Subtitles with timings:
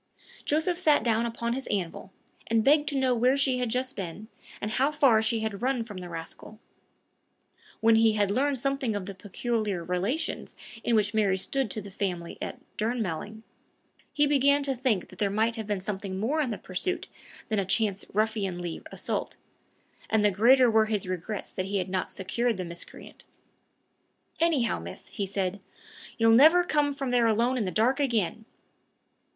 [0.45, 2.11] Joseph sat down upon his anvil,
[2.47, 5.83] and begged to know where she had just been, and how far she had run
[5.83, 6.57] from the rascal.
[7.81, 11.91] When he had learned something of the peculiar relations in which Mary stood to the
[11.91, 13.43] family at Durnmelling,
[14.11, 17.07] he began to think there might have been something more in the pursuit
[17.49, 19.37] than a chance ruffianly assault,
[20.09, 23.23] and the greater were his regrets that he had not secured the miscreant.
[24.39, 25.59] "Anyhow, miss," he said,
[26.17, 28.45] "you'll never come from there alone in the dark again!"